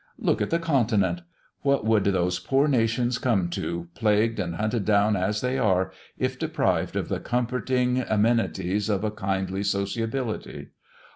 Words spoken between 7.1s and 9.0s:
comforting amenities